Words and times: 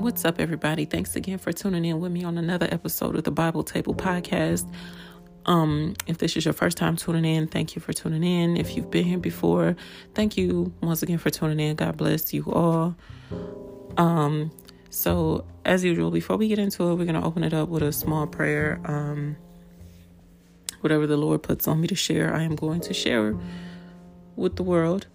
What's 0.00 0.24
up, 0.24 0.40
everybody? 0.40 0.86
Thanks 0.86 1.14
again 1.14 1.36
for 1.36 1.52
tuning 1.52 1.84
in 1.84 2.00
with 2.00 2.10
me 2.10 2.24
on 2.24 2.38
another 2.38 2.66
episode 2.72 3.16
of 3.16 3.24
the 3.24 3.30
Bible 3.30 3.62
Table 3.62 3.94
Podcast. 3.94 4.66
Um, 5.44 5.94
if 6.06 6.16
this 6.16 6.38
is 6.38 6.46
your 6.46 6.54
first 6.54 6.78
time 6.78 6.96
tuning 6.96 7.26
in, 7.26 7.46
thank 7.46 7.76
you 7.76 7.82
for 7.82 7.92
tuning 7.92 8.24
in. 8.24 8.56
If 8.56 8.74
you've 8.74 8.90
been 8.90 9.04
here 9.04 9.18
before, 9.18 9.76
thank 10.14 10.38
you 10.38 10.72
once 10.80 11.02
again 11.02 11.18
for 11.18 11.28
tuning 11.28 11.60
in. 11.60 11.76
God 11.76 11.98
bless 11.98 12.32
you 12.32 12.44
all. 12.46 12.96
Um, 13.98 14.50
so 14.88 15.44
as 15.66 15.84
usual, 15.84 16.10
before 16.10 16.38
we 16.38 16.48
get 16.48 16.58
into 16.58 16.82
it, 16.88 16.94
we're 16.94 17.04
gonna 17.04 17.24
open 17.24 17.44
it 17.44 17.52
up 17.52 17.68
with 17.68 17.82
a 17.82 17.92
small 17.92 18.26
prayer. 18.26 18.80
Um, 18.86 19.36
whatever 20.80 21.06
the 21.06 21.18
Lord 21.18 21.42
puts 21.42 21.68
on 21.68 21.78
me 21.78 21.88
to 21.88 21.94
share, 21.94 22.34
I 22.34 22.44
am 22.44 22.56
going 22.56 22.80
to 22.80 22.94
share 22.94 23.38
with 24.34 24.56
the 24.56 24.62
world. 24.62 25.08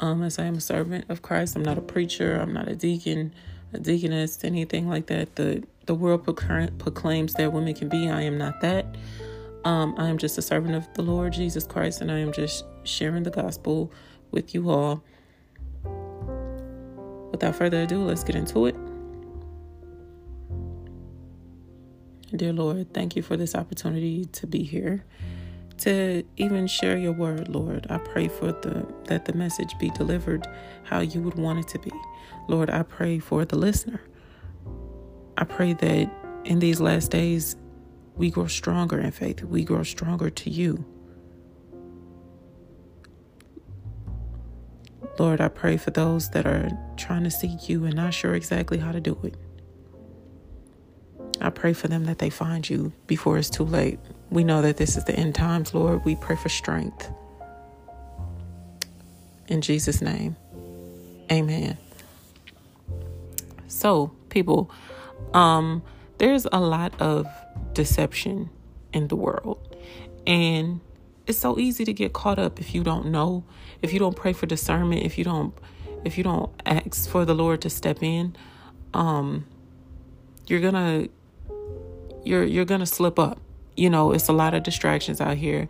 Um, 0.00 0.24
as 0.24 0.40
I 0.40 0.46
am 0.46 0.56
a 0.56 0.60
servant 0.60 1.04
of 1.10 1.22
Christ, 1.22 1.54
I'm 1.54 1.62
not 1.62 1.78
a 1.78 1.80
preacher, 1.80 2.40
I'm 2.40 2.52
not 2.52 2.66
a 2.66 2.74
deacon, 2.74 3.32
a 3.72 3.78
deaconess, 3.78 4.44
anything 4.44 4.88
like 4.88 5.06
that. 5.06 5.36
The 5.36 5.62
the 5.86 5.94
world 5.94 6.24
proclaims 6.24 7.34
that 7.34 7.52
women 7.52 7.74
can 7.74 7.88
be. 7.88 8.10
I 8.10 8.22
am 8.22 8.36
not 8.36 8.60
that. 8.60 8.96
Um, 9.64 9.94
I 9.98 10.08
am 10.08 10.18
just 10.18 10.36
a 10.36 10.42
servant 10.42 10.74
of 10.74 10.92
the 10.94 11.02
Lord 11.02 11.32
Jesus 11.32 11.64
Christ, 11.64 12.00
and 12.00 12.10
I 12.10 12.18
am 12.18 12.32
just 12.32 12.64
sharing 12.84 13.22
the 13.22 13.30
gospel 13.30 13.92
with 14.30 14.54
you 14.54 14.68
all. 14.70 15.02
Without 17.30 17.54
further 17.54 17.82
ado, 17.82 18.02
let's 18.04 18.24
get 18.24 18.34
into 18.34 18.66
it. 18.66 18.76
Dear 22.34 22.52
Lord, 22.52 22.92
thank 22.92 23.14
you 23.14 23.22
for 23.22 23.36
this 23.36 23.54
opportunity 23.54 24.24
to 24.26 24.46
be 24.46 24.62
here 24.64 25.04
to 25.78 26.22
even 26.36 26.66
share 26.66 26.96
your 26.96 27.12
word, 27.12 27.48
Lord. 27.48 27.86
I 27.90 27.98
pray 27.98 28.28
for 28.28 28.52
the 28.52 28.86
that 29.04 29.24
the 29.24 29.32
message 29.32 29.78
be 29.78 29.90
delivered 29.90 30.46
how 30.84 31.00
you 31.00 31.20
would 31.20 31.34
want 31.34 31.58
it 31.60 31.68
to 31.68 31.78
be. 31.78 31.92
Lord, 32.48 32.70
I 32.70 32.82
pray 32.82 33.18
for 33.18 33.44
the 33.44 33.56
listener. 33.56 34.00
I 35.36 35.44
pray 35.44 35.74
that 35.74 36.10
in 36.44 36.60
these 36.60 36.80
last 36.80 37.10
days 37.10 37.56
we 38.14 38.30
grow 38.30 38.46
stronger 38.46 38.98
in 38.98 39.10
faith. 39.10 39.42
We 39.42 39.64
grow 39.64 39.82
stronger 39.82 40.30
to 40.30 40.50
you. 40.50 40.84
Lord, 45.18 45.40
I 45.40 45.48
pray 45.48 45.76
for 45.76 45.90
those 45.90 46.30
that 46.30 46.46
are 46.46 46.68
trying 46.96 47.24
to 47.24 47.30
seek 47.30 47.68
you 47.68 47.84
and 47.84 47.94
not 47.94 48.12
sure 48.14 48.34
exactly 48.34 48.78
how 48.78 48.92
to 48.92 49.00
do 49.00 49.18
it. 49.22 49.34
I 51.40 51.50
pray 51.50 51.72
for 51.72 51.88
them 51.88 52.04
that 52.04 52.18
they 52.18 52.30
find 52.30 52.68
you 52.68 52.92
before 53.06 53.38
it's 53.38 53.50
too 53.50 53.64
late. 53.64 53.98
We 54.30 54.44
know 54.44 54.62
that 54.62 54.76
this 54.76 54.96
is 54.96 55.04
the 55.04 55.14
end 55.14 55.34
times, 55.34 55.74
Lord. 55.74 56.04
We 56.04 56.16
pray 56.16 56.36
for 56.36 56.48
strength. 56.48 57.10
In 59.48 59.60
Jesus' 59.60 60.02
name, 60.02 60.36
amen. 61.30 61.78
So, 63.68 64.12
people, 64.28 64.70
um, 65.34 65.82
there's 66.18 66.46
a 66.50 66.60
lot 66.60 67.00
of 67.00 67.26
deception 67.72 68.50
in 68.92 69.08
the 69.08 69.16
world. 69.16 69.76
And 70.26 70.80
it's 71.26 71.38
so 71.38 71.58
easy 71.58 71.84
to 71.84 71.92
get 71.92 72.12
caught 72.12 72.38
up 72.38 72.58
if 72.60 72.74
you 72.74 72.82
don't 72.82 73.06
know, 73.06 73.44
if 73.82 73.92
you 73.92 73.98
don't 73.98 74.16
pray 74.16 74.32
for 74.32 74.46
discernment, 74.46 75.02
if 75.02 75.18
you 75.18 75.24
don't 75.24 75.54
if 76.04 76.16
you 76.16 76.22
don't 76.22 76.50
ask 76.64 77.08
for 77.08 77.24
the 77.24 77.34
Lord 77.34 77.60
to 77.62 77.70
step 77.70 78.00
in, 78.00 78.36
um, 78.94 79.44
you're 80.46 80.60
gonna 80.60 81.08
you're 82.24 82.44
you're 82.44 82.64
gonna 82.64 82.86
slip 82.86 83.18
up. 83.18 83.40
You 83.76 83.90
know, 83.90 84.12
it's 84.12 84.28
a 84.28 84.32
lot 84.32 84.54
of 84.54 84.62
distractions 84.62 85.20
out 85.20 85.36
here. 85.36 85.68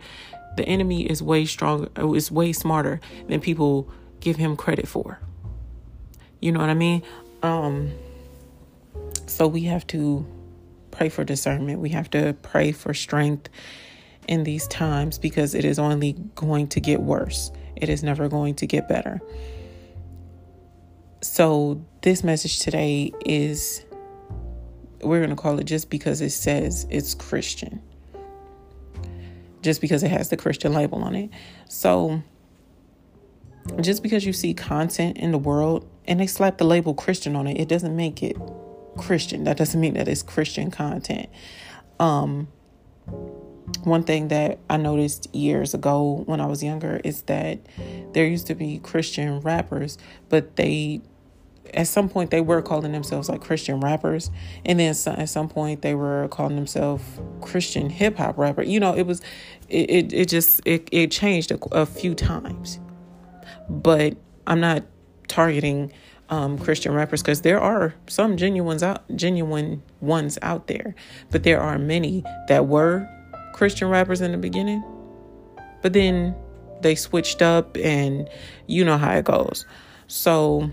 The 0.55 0.65
enemy 0.65 1.03
is 1.03 1.21
way 1.21 1.45
stronger, 1.45 1.89
is 2.15 2.31
way 2.31 2.53
smarter 2.53 2.99
than 3.27 3.41
people 3.41 3.89
give 4.19 4.37
him 4.37 4.55
credit 4.55 4.87
for. 4.87 5.19
You 6.39 6.51
know 6.51 6.59
what 6.59 6.69
I 6.69 6.73
mean? 6.73 7.03
Um, 7.43 7.91
so 9.27 9.47
we 9.47 9.63
have 9.63 9.85
to 9.87 10.25
pray 10.91 11.09
for 11.09 11.23
discernment. 11.23 11.79
We 11.79 11.89
have 11.89 12.09
to 12.11 12.35
pray 12.41 12.71
for 12.71 12.93
strength 12.93 13.49
in 14.27 14.43
these 14.43 14.67
times 14.67 15.19
because 15.19 15.53
it 15.53 15.65
is 15.65 15.79
only 15.79 16.13
going 16.35 16.67
to 16.69 16.79
get 16.79 17.01
worse. 17.01 17.51
It 17.75 17.89
is 17.89 18.03
never 18.03 18.27
going 18.27 18.55
to 18.55 18.67
get 18.67 18.87
better. 18.87 19.21
So, 21.21 21.83
this 22.01 22.23
message 22.23 22.59
today 22.59 23.11
is 23.25 23.83
we're 25.01 25.19
going 25.19 25.29
to 25.29 25.35
call 25.35 25.59
it 25.59 25.65
just 25.65 25.89
because 25.89 26.21
it 26.21 26.29
says 26.31 26.87
it's 26.89 27.13
Christian, 27.13 27.81
just 29.67 29.81
because 29.81 30.01
it 30.01 30.09
has 30.09 30.29
the 30.29 30.37
Christian 30.37 30.71
label 30.71 31.03
on 31.03 31.13
it. 31.13 31.29
So, 31.67 32.23
just 33.81 34.01
because 34.01 34.25
you 34.25 34.31
see 34.31 34.53
content 34.53 35.17
in 35.17 35.33
the 35.33 35.37
world 35.37 35.85
and 36.05 36.21
they 36.21 36.27
slap 36.27 36.57
the 36.57 36.63
label 36.63 36.93
Christian 36.93 37.35
on 37.35 37.47
it, 37.47 37.59
it 37.59 37.67
doesn't 37.67 37.93
make 37.93 38.23
it 38.23 38.37
Christian. 38.97 39.43
That 39.43 39.57
doesn't 39.57 39.79
mean 39.79 39.95
that 39.95 40.07
it's 40.07 40.23
Christian 40.23 40.71
content. 40.71 41.27
Um, 41.99 42.47
one 43.83 44.03
thing 44.03 44.29
that 44.29 44.59
I 44.69 44.77
noticed 44.77 45.35
years 45.35 45.73
ago 45.73 46.23
when 46.25 46.39
I 46.39 46.45
was 46.45 46.63
younger 46.63 47.01
is 47.03 47.23
that 47.23 47.59
there 48.13 48.25
used 48.25 48.47
to 48.47 48.55
be 48.55 48.79
Christian 48.79 49.41
rappers, 49.41 49.97
but 50.29 50.55
they 50.55 51.01
at 51.73 51.87
some 51.87 52.09
point 52.09 52.31
they 52.31 52.41
were 52.41 52.61
calling 52.61 52.91
themselves 52.91 53.29
like 53.29 53.41
Christian 53.41 53.79
rappers, 53.79 54.31
and 54.65 54.79
then 54.79 54.95
at 55.07 55.29
some 55.29 55.49
point 55.49 55.81
they 55.81 55.95
were 55.95 56.27
calling 56.29 56.55
themselves 56.55 57.03
Christian 57.41 57.89
hip 57.89 58.17
hop 58.17 58.37
rapper. 58.37 58.63
You 58.63 58.79
know, 58.79 58.95
it 58.95 59.03
was 59.03 59.21
it 59.69 59.89
it, 59.89 60.13
it 60.13 60.29
just 60.29 60.61
it 60.65 60.87
it 60.91 61.11
changed 61.11 61.51
a, 61.51 61.59
a 61.71 61.85
few 61.85 62.15
times, 62.15 62.79
but 63.69 64.15
I'm 64.45 64.59
not 64.59 64.83
targeting 65.27 65.91
um, 66.29 66.57
Christian 66.57 66.93
rappers 66.93 67.21
because 67.21 67.41
there 67.41 67.59
are 67.59 67.93
some 68.07 68.37
genuine 68.37 68.83
out 68.83 69.03
genuine 69.15 69.81
ones 70.01 70.37
out 70.41 70.67
there, 70.67 70.95
but 71.31 71.43
there 71.43 71.61
are 71.61 71.77
many 71.77 72.23
that 72.47 72.67
were 72.67 73.07
Christian 73.53 73.89
rappers 73.89 74.21
in 74.21 74.31
the 74.31 74.37
beginning, 74.37 74.83
but 75.81 75.93
then 75.93 76.35
they 76.81 76.95
switched 76.95 77.41
up, 77.41 77.75
and 77.77 78.29
you 78.67 78.83
know 78.83 78.97
how 78.97 79.13
it 79.13 79.25
goes. 79.25 79.65
So 80.07 80.69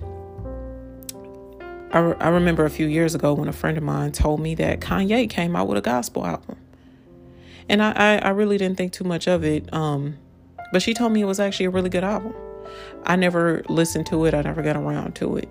I, 1.95 2.01
I 2.01 2.29
remember 2.29 2.65
a 2.65 2.71
few 2.71 2.87
years 2.87 3.15
ago 3.15 3.33
when 3.35 3.49
a 3.49 3.53
friend 3.53 3.79
of 3.79 3.85
mine 3.85 4.11
told 4.11 4.41
me 4.41 4.57
that 4.57 4.81
Kanye 4.81 5.31
came 5.31 5.55
out 5.55 5.69
with 5.69 5.79
a 5.79 5.81
gospel 5.81 6.27
album. 6.27 6.57
And 7.69 7.81
I, 7.81 7.93
I, 7.93 8.19
I 8.19 8.29
really 8.31 8.59
didn't 8.59 8.77
think 8.77 8.93
too 8.93 9.05
much 9.05 9.29
of 9.29 9.45
it. 9.45 9.73
Um, 9.73 10.19
but 10.73 10.83
she 10.83 10.93
told 10.93 11.13
me 11.13 11.21
it 11.21 11.27
was 11.27 11.39
actually 11.39 11.67
a 11.67 11.71
really 11.71 11.89
good 11.89 12.03
album. 12.03 12.35
I 13.05 13.15
never 13.15 13.63
listened 13.69 14.07
to 14.07 14.25
it, 14.25 14.35
I 14.35 14.43
never 14.43 14.61
got 14.61 14.77
around 14.77 15.15
to 15.17 15.37
it. 15.37 15.49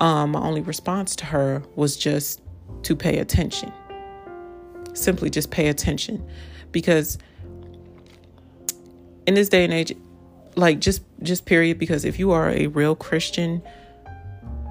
Um, 0.00 0.32
my 0.32 0.40
only 0.40 0.60
response 0.60 1.16
to 1.16 1.24
her 1.24 1.62
was 1.76 1.96
just 1.96 2.42
to 2.82 2.94
pay 2.94 3.18
attention. 3.18 3.72
Simply 4.92 5.30
just 5.30 5.50
pay 5.50 5.68
attention. 5.68 6.22
Because 6.72 7.16
in 9.26 9.32
this 9.32 9.48
day 9.48 9.64
and 9.64 9.72
age, 9.72 9.94
like 10.56 10.78
just 10.78 11.02
just 11.22 11.46
period, 11.46 11.78
because 11.78 12.04
if 12.04 12.18
you 12.18 12.32
are 12.32 12.50
a 12.50 12.66
real 12.66 12.94
Christian, 12.94 13.62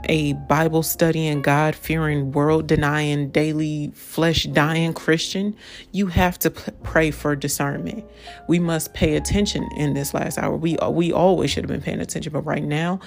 a 0.10 0.34
Bible 0.34 0.82
studying, 0.82 1.44
God 1.44 1.76
fearing, 1.76 2.32
world 2.32 2.66
denying, 2.66 3.30
daily 3.30 3.92
flesh 3.94 4.46
dying 4.46 4.92
Christian, 4.92 5.56
you 5.92 6.08
have 6.08 6.40
to 6.40 6.50
p- 6.50 6.72
pray 6.82 7.12
for 7.12 7.36
discernment. 7.36 8.04
We 8.48 8.58
must 8.58 8.96
pay 8.96 9.16
attention 9.16 9.70
in 9.78 9.94
this 9.94 10.16
last 10.16 10.40
hour. 10.40 10.58
We 10.58 10.78
we 10.90 11.14
always 11.14 11.52
should 11.52 11.64
have 11.64 11.70
been 11.70 11.82
paying 11.82 12.02
attention, 12.02 12.34
but 12.34 12.42
right 12.42 12.64
now, 12.64 13.00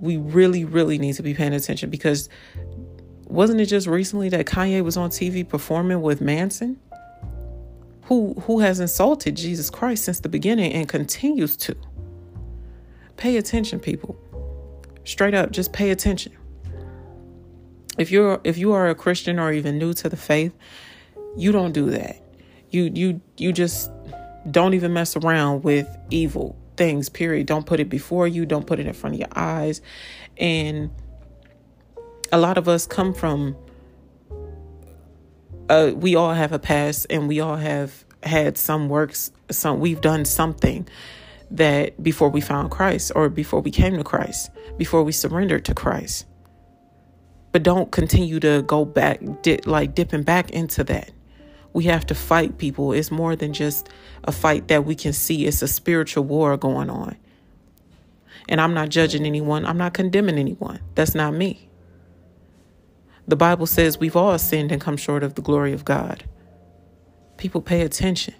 we 0.00 0.18
really 0.18 0.66
really 0.66 0.98
need 0.98 1.14
to 1.14 1.22
be 1.22 1.32
paying 1.32 1.54
attention 1.54 1.88
because 1.88 2.28
wasn't 3.26 3.62
it 3.62 3.66
just 3.66 3.86
recently 3.86 4.28
that 4.28 4.44
Kanye 4.44 4.84
was 4.84 4.98
on 4.98 5.08
TV 5.08 5.48
performing 5.48 6.02
with 6.02 6.20
Manson? 6.20 6.78
Who 8.02 8.34
who 8.42 8.60
has 8.60 8.80
insulted 8.80 9.34
Jesus 9.34 9.70
Christ 9.70 10.04
since 10.04 10.20
the 10.20 10.28
beginning 10.28 10.74
and 10.74 10.86
continues 10.86 11.56
to. 11.56 11.74
Pay 13.16 13.38
attention, 13.38 13.80
people. 13.80 14.18
Straight 15.04 15.34
up, 15.34 15.50
just 15.50 15.72
pay 15.72 15.90
attention. 15.90 16.32
If 17.98 18.10
you're 18.10 18.40
if 18.44 18.58
you 18.58 18.72
are 18.72 18.88
a 18.88 18.94
Christian 18.94 19.38
or 19.38 19.52
even 19.52 19.78
new 19.78 19.92
to 19.94 20.08
the 20.08 20.16
faith, 20.16 20.52
you 21.36 21.52
don't 21.52 21.72
do 21.72 21.90
that. 21.90 22.20
You 22.70 22.90
you 22.92 23.20
you 23.36 23.52
just 23.52 23.90
don't 24.50 24.74
even 24.74 24.92
mess 24.92 25.16
around 25.16 25.62
with 25.62 25.86
evil 26.10 26.56
things, 26.76 27.08
period. 27.08 27.46
Don't 27.46 27.66
put 27.66 27.80
it 27.80 27.88
before 27.88 28.26
you, 28.26 28.46
don't 28.46 28.66
put 28.66 28.80
it 28.80 28.86
in 28.86 28.92
front 28.92 29.14
of 29.14 29.20
your 29.20 29.28
eyes. 29.34 29.80
And 30.36 30.90
a 32.32 32.38
lot 32.38 32.58
of 32.58 32.68
us 32.68 32.86
come 32.86 33.14
from 33.14 33.56
uh, 35.68 35.92
we 35.94 36.14
all 36.14 36.34
have 36.34 36.52
a 36.52 36.58
past 36.58 37.06
and 37.10 37.28
we 37.28 37.40
all 37.40 37.56
have 37.56 38.04
had 38.22 38.56
some 38.56 38.88
works 38.88 39.30
some 39.50 39.80
we've 39.80 40.00
done 40.00 40.24
something 40.24 40.86
that 41.50 42.02
before 42.02 42.28
we 42.28 42.40
found 42.40 42.70
Christ 42.70 43.12
or 43.14 43.28
before 43.28 43.60
we 43.60 43.70
came 43.70 43.96
to 43.96 44.04
Christ, 44.04 44.50
before 44.76 45.02
we 45.04 45.12
surrendered 45.12 45.64
to 45.66 45.74
Christ. 45.74 46.26
But 47.52 47.62
don't 47.62 47.92
continue 47.92 48.40
to 48.40 48.62
go 48.62 48.84
back, 48.84 49.20
like 49.66 49.94
dipping 49.94 50.22
back 50.22 50.50
into 50.50 50.82
that. 50.84 51.10
We 51.72 51.84
have 51.84 52.06
to 52.06 52.14
fight 52.14 52.58
people. 52.58 52.92
It's 52.92 53.10
more 53.10 53.36
than 53.36 53.52
just 53.52 53.88
a 54.24 54.32
fight 54.32 54.68
that 54.68 54.84
we 54.84 54.94
can 54.94 55.12
see, 55.12 55.46
it's 55.46 55.62
a 55.62 55.68
spiritual 55.68 56.24
war 56.24 56.56
going 56.56 56.90
on. 56.90 57.16
And 58.48 58.60
I'm 58.60 58.74
not 58.74 58.88
judging 58.90 59.24
anyone, 59.24 59.64
I'm 59.64 59.78
not 59.78 59.94
condemning 59.94 60.38
anyone. 60.38 60.80
That's 60.94 61.14
not 61.14 61.34
me. 61.34 61.68
The 63.26 63.36
Bible 63.36 63.66
says 63.66 63.98
we've 63.98 64.16
all 64.16 64.38
sinned 64.38 64.70
and 64.70 64.80
come 64.80 64.96
short 64.96 65.22
of 65.22 65.34
the 65.34 65.42
glory 65.42 65.72
of 65.72 65.84
God. 65.84 66.24
People 67.38 67.62
pay 67.62 67.82
attention 67.82 68.34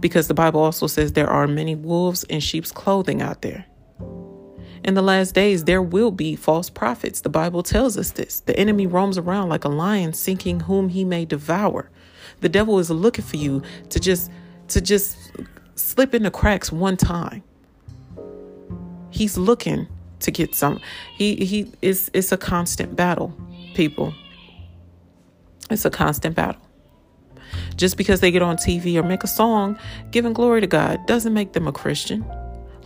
because 0.00 0.28
the 0.28 0.34
Bible 0.34 0.60
also 0.60 0.86
says 0.86 1.12
there 1.12 1.30
are 1.30 1.46
many 1.46 1.74
wolves 1.74 2.24
in 2.24 2.40
sheep's 2.40 2.72
clothing 2.72 3.22
out 3.22 3.42
there. 3.42 3.66
In 4.82 4.94
the 4.94 5.02
last 5.02 5.34
days, 5.34 5.64
there 5.64 5.82
will 5.82 6.10
be 6.10 6.36
false 6.36 6.70
prophets. 6.70 7.20
The 7.20 7.28
Bible 7.28 7.62
tells 7.62 7.98
us 7.98 8.12
this. 8.12 8.40
The 8.40 8.58
enemy 8.58 8.86
roams 8.86 9.18
around 9.18 9.50
like 9.50 9.64
a 9.64 9.68
lion, 9.68 10.14
seeking 10.14 10.60
whom 10.60 10.88
he 10.88 11.04
may 11.04 11.24
devour. 11.26 11.90
The 12.40 12.48
devil 12.48 12.78
is 12.78 12.90
looking 12.90 13.24
for 13.24 13.36
you 13.36 13.62
to 13.90 14.00
just 14.00 14.30
to 14.68 14.80
just 14.80 15.16
slip 15.74 16.14
in 16.14 16.22
the 16.22 16.30
cracks 16.30 16.72
one 16.72 16.96
time. 16.96 17.42
He's 19.10 19.36
looking 19.36 19.86
to 20.20 20.30
get 20.30 20.54
some. 20.54 20.80
He 21.14 21.36
he 21.36 21.72
is 21.82 22.10
it's 22.14 22.32
a 22.32 22.38
constant 22.38 22.96
battle, 22.96 23.34
people. 23.74 24.14
It's 25.70 25.84
a 25.84 25.90
constant 25.90 26.34
battle. 26.34 26.60
Just 27.76 27.96
because 27.96 28.20
they 28.20 28.30
get 28.30 28.42
on 28.42 28.56
TV 28.56 28.96
or 28.96 29.02
make 29.02 29.24
a 29.24 29.28
song 29.28 29.78
giving 30.10 30.32
glory 30.32 30.60
to 30.60 30.66
God 30.66 31.04
doesn't 31.06 31.34
make 31.34 31.52
them 31.52 31.66
a 31.66 31.72
Christian. 31.72 32.24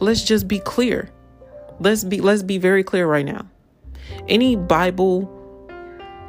Let's 0.00 0.22
just 0.22 0.48
be 0.48 0.58
clear. 0.58 1.10
Let's 1.80 2.04
be 2.04 2.20
let's 2.20 2.42
be 2.42 2.58
very 2.58 2.84
clear 2.84 3.06
right 3.06 3.24
now. 3.24 3.46
Any 4.28 4.56
Bible 4.56 5.30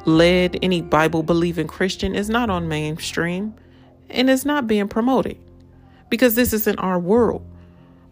led, 0.05 0.57
any 0.61 0.81
Bible 0.81 1.23
believing 1.23 1.67
Christian 1.67 2.15
is 2.15 2.29
not 2.29 2.49
on 2.49 2.67
mainstream 2.67 3.53
and 4.09 4.29
it's 4.29 4.45
not 4.45 4.67
being 4.67 4.87
promoted 4.87 5.37
because 6.09 6.35
this 6.35 6.53
isn't 6.53 6.79
our 6.79 6.99
world. 6.99 7.45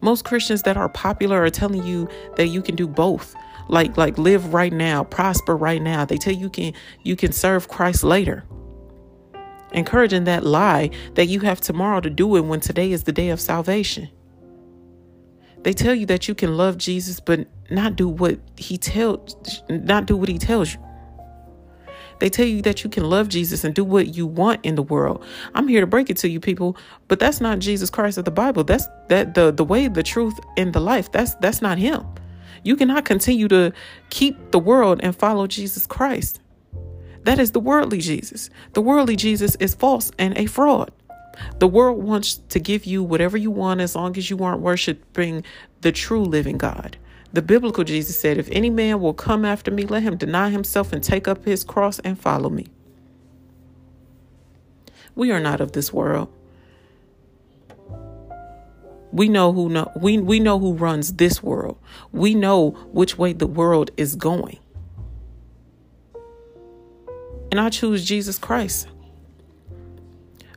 Most 0.02 0.26
Christians 0.26 0.64
that 0.64 0.76
are 0.76 0.90
popular 0.90 1.42
are 1.44 1.50
telling 1.50 1.86
you 1.86 2.10
that 2.36 2.48
you 2.48 2.62
can 2.62 2.76
do 2.76 2.88
both. 2.88 3.36
Like 3.70 3.96
like 3.96 4.18
live 4.18 4.54
right 4.54 4.74
now, 4.74 5.06
prosper 5.06 5.56
right 5.56 5.82
now. 5.82 6.04
They 6.04 6.18
tell 6.18 6.34
you 6.34 6.50
can 6.50 6.74
you 7.04 7.16
can 7.16 7.32
serve 7.32 7.70
Christ 7.70 8.04
later. 8.04 8.44
Encouraging 9.74 10.26
that 10.26 10.46
lie 10.46 10.90
that 11.16 11.26
you 11.26 11.40
have 11.42 11.60
tomorrow 11.60 12.00
to 12.00 12.10
do 12.10 12.36
it 12.36 12.42
when 12.42 12.60
today 12.60 12.92
is 12.92 13.04
the 13.04 13.12
day 13.12 13.30
of 13.30 13.42
salvation. 13.42 14.10
They 15.64 15.74
tell 15.74 15.96
you 15.96 16.06
that 16.08 16.28
you 16.28 16.36
can 16.36 16.58
love 16.58 16.78
Jesus 16.78 17.20
but 17.20 17.48
not 17.72 17.96
do 17.96 18.08
what 18.08 18.40
he 18.58 18.78
tells 18.78 19.36
not 19.70 20.06
do 20.06 20.18
what 20.18 20.30
he 20.30 20.38
tells 20.38 20.74
you. 20.74 20.80
They 22.20 22.30
tell 22.30 22.46
you 22.46 22.62
that 22.62 22.84
you 22.84 22.90
can 22.90 23.10
love 23.10 23.28
Jesus 23.28 23.64
and 23.64 23.74
do 23.74 23.84
what 23.84 24.16
you 24.16 24.26
want 24.26 24.64
in 24.64 24.76
the 24.76 24.84
world. 24.84 25.26
I'm 25.56 25.68
here 25.68 25.82
to 25.82 25.88
break 25.88 26.10
it 26.10 26.18
to 26.18 26.30
you 26.30 26.40
people, 26.40 26.78
but 27.08 27.20
that's 27.20 27.42
not 27.42 27.60
Jesus 27.60 27.90
Christ 27.90 28.18
of 28.18 28.26
the 28.26 28.32
Bible. 28.32 28.64
That's 28.64 28.88
that 29.10 29.34
the 29.34 29.52
the 29.52 29.64
way, 29.64 29.88
the 29.88 30.04
truth, 30.04 30.40
and 30.56 30.72
the 30.74 30.80
life. 30.80 31.12
That's 31.12 31.36
that's 31.36 31.62
not 31.62 31.78
him. 31.78 32.06
You 32.64 32.76
cannot 32.76 33.06
continue 33.06 33.48
to 33.50 33.74
keep 34.10 34.52
the 34.52 34.60
world 34.60 35.02
and 35.04 35.16
follow 35.16 35.48
Jesus 35.48 35.86
Christ. 35.86 36.40
That 37.24 37.40
is 37.40 37.52
the 37.52 37.60
worldly 37.60 38.00
Jesus. 38.00 38.50
The 38.74 38.82
worldly 38.82 39.16
Jesus 39.16 39.56
is 39.56 39.76
false 39.76 40.12
and 40.18 40.38
a 40.38 40.46
fraud. 40.46 40.92
The 41.60 41.68
world 41.68 42.04
wants 42.04 42.36
to 42.50 42.60
give 42.60 42.86
you 42.86 43.04
whatever 43.04 43.38
you 43.38 43.50
want 43.50 43.82
as 43.82 43.96
long 43.96 44.18
as 44.18 44.30
you 44.30 44.44
aren't 44.44 44.62
worshiping 44.62 45.44
the 45.82 45.92
true 45.92 46.24
living 46.24 46.58
God. 46.58 46.98
The 47.32 47.42
biblical 47.42 47.84
Jesus 47.84 48.20
said, 48.20 48.38
If 48.38 48.50
any 48.52 48.70
man 48.70 49.00
will 49.02 49.14
come 49.14 49.44
after 49.44 49.72
me, 49.72 49.86
let 49.86 50.04
him 50.04 50.18
deny 50.18 50.50
himself 50.52 50.94
and 50.94 51.04
take 51.04 51.28
up 51.28 51.46
his 51.46 51.64
cross 51.64 51.98
and 52.00 52.20
follow 52.20 52.50
me. 52.50 52.68
We 55.16 55.32
are 55.32 55.40
not 55.40 55.60
of 55.60 55.72
this 55.72 55.92
world. 55.92 56.32
We 59.12 59.30
know 59.30 59.54
who 59.54 59.70
know, 59.70 59.92
we, 59.96 60.18
we 60.18 60.40
know 60.40 60.60
who 60.60 60.74
runs 60.74 61.14
this 61.14 61.42
world. 61.42 61.78
We 62.12 62.34
know 62.34 62.72
which 62.92 63.18
way 63.18 63.34
the 63.34 63.48
world 63.48 63.92
is 63.96 64.16
going. 64.16 64.60
And 67.54 67.60
I 67.60 67.70
choose 67.70 68.04
Jesus 68.04 68.40
Christ. 68.40 68.88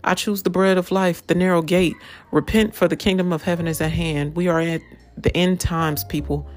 I 0.02 0.14
choose 0.14 0.44
the 0.44 0.48
bread 0.48 0.78
of 0.78 0.90
life, 0.90 1.26
the 1.26 1.34
narrow 1.34 1.60
gate. 1.60 1.94
Repent, 2.32 2.74
for 2.74 2.88
the 2.88 2.96
kingdom 2.96 3.34
of 3.34 3.42
heaven 3.42 3.68
is 3.68 3.82
at 3.82 3.92
hand. 3.92 4.34
We 4.34 4.48
are 4.48 4.62
at 4.62 4.80
the 5.14 5.36
end 5.36 5.60
times, 5.60 6.04
people. 6.04 6.48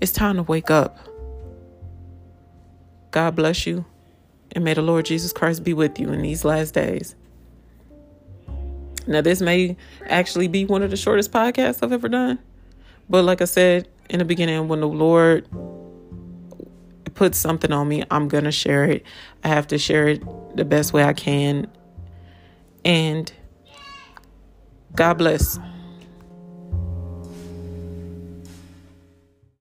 It's 0.00 0.10
time 0.10 0.38
to 0.38 0.42
wake 0.42 0.72
up. 0.72 0.98
God 3.12 3.36
bless 3.36 3.64
you, 3.64 3.84
and 4.50 4.64
may 4.64 4.74
the 4.74 4.82
Lord 4.82 5.04
Jesus 5.04 5.32
Christ 5.32 5.62
be 5.62 5.72
with 5.72 6.00
you 6.00 6.08
in 6.08 6.20
these 6.20 6.44
last 6.44 6.74
days. 6.74 7.14
Now, 9.06 9.20
this 9.20 9.40
may 9.40 9.76
actually 10.06 10.48
be 10.48 10.64
one 10.64 10.82
of 10.82 10.90
the 10.90 10.96
shortest 10.96 11.30
podcasts 11.30 11.80
I've 11.84 11.92
ever 11.92 12.08
done. 12.08 12.40
But 13.08 13.22
like 13.22 13.40
I 13.40 13.44
said 13.44 13.86
in 14.10 14.18
the 14.18 14.24
beginning, 14.24 14.66
when 14.66 14.80
the 14.80 14.88
Lord 14.88 15.46
puts 17.16 17.38
something 17.38 17.72
on 17.72 17.88
me, 17.88 18.04
I'm 18.10 18.28
going 18.28 18.44
to 18.44 18.52
share 18.52 18.84
it. 18.84 19.04
I 19.42 19.48
have 19.48 19.66
to 19.68 19.78
share 19.78 20.08
it 20.08 20.22
the 20.56 20.64
best 20.64 20.92
way 20.92 21.02
I 21.02 21.12
can. 21.12 21.66
And 22.84 23.32
God 24.94 25.14
bless. 25.14 25.58